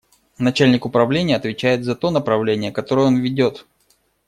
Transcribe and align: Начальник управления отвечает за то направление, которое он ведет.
Начальник 0.39 0.87
управления 0.87 1.35
отвечает 1.35 1.83
за 1.83 1.93
то 1.95 2.09
направление, 2.09 2.71
которое 2.71 3.05
он 3.05 3.17
ведет. 3.19 3.67